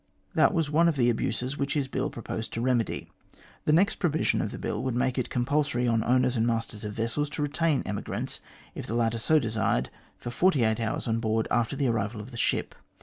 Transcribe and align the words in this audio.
That 0.33 0.51
was 0.55 0.71
one 0.71 0.87
of 0.87 0.95
the 0.95 1.11
abuses 1.11 1.59
which 1.59 1.75
his 1.75 1.87
Bill 1.87 2.09
proposed 2.09 2.51
to 2.53 2.61
remedy. 2.61 3.07
The 3.65 3.71
next 3.71 3.97
provision 3.97 4.41
of 4.41 4.49
the 4.49 4.57
Bill 4.57 4.81
would 4.83 4.95
make 4.95 5.19
it 5.19 5.29
compulsory 5.29 5.87
on 5.87 6.03
owners 6.03 6.35
and 6.35 6.47
masters 6.47 6.83
of 6.83 6.93
vessels 6.93 7.29
to 7.29 7.43
retain 7.43 7.83
emigrants, 7.85 8.39
if 8.73 8.87
the 8.87 8.95
latter 8.95 9.19
so 9.19 9.37
desired, 9.37 9.91
for 10.17 10.31
forty 10.31 10.63
eight 10.63 10.79
hours 10.79 11.07
on 11.07 11.19
board 11.19 11.47
after 11.51 11.75
the 11.75 11.85
arrival 11.85 12.19
of 12.19 12.31
the 12.31 12.37
ship. 12.37 12.73